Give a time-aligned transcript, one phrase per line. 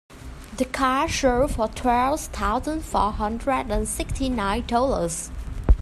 [0.57, 5.29] The car sold for twelve thousand four hundred and sixty nine dollars.